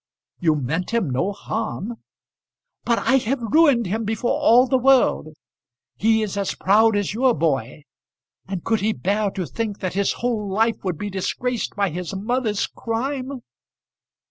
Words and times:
"You 0.39 0.55
meant 0.55 0.95
him 0.95 1.11
no 1.11 1.31
harm." 1.31 1.97
"But 2.85 2.97
I 2.97 3.17
have 3.17 3.39
ruined 3.39 3.85
him 3.85 4.03
before 4.03 4.31
all 4.33 4.65
the 4.65 4.79
world. 4.79 5.35
He 5.95 6.23
is 6.23 6.37
as 6.37 6.55
proud 6.55 6.95
as 6.95 7.13
your 7.13 7.35
boy; 7.35 7.83
and 8.47 8.63
could 8.63 8.79
he 8.81 8.93
bear 8.93 9.29
to 9.29 9.45
think 9.45 9.77
that 9.81 9.93
his 9.93 10.13
whole 10.13 10.49
life 10.49 10.83
would 10.83 10.97
be 10.97 11.11
disgraced 11.11 11.75
by 11.75 11.91
his 11.91 12.15
mother's 12.15 12.65
crime?" 12.65 13.43